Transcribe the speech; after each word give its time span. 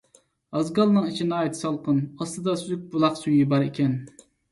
ئازگالنىڭ 0.59 1.09
ئىچى 1.09 1.27
ناھايىتى 1.31 1.59
سالقىن، 1.63 1.99
ئاستىدا 2.23 2.55
سۈزۈك 2.63 2.87
بۇلاق 2.95 3.21
سۈيى 3.21 3.45
بار 3.53 3.67
ئىكەن. 3.67 3.95